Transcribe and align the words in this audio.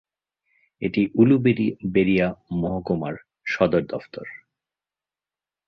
এটি 0.81 1.01
উলুবেড়িয়া 1.15 2.27
মহকুমার 2.53 3.15
সদর 3.45 3.83
দফতর। 3.87 4.27